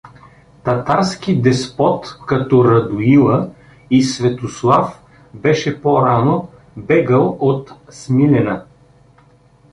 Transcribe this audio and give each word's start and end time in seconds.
Татарски 0.65 1.35
деспот 1.41 2.17
Като 2.27 2.63
Радоила, 2.65 3.49
и 3.89 4.03
Светослав 4.03 5.01
беше, 5.33 5.81
по-рано, 5.81 6.49
бегал 6.77 7.37
от 7.39 7.71
Смилена. 7.89 8.65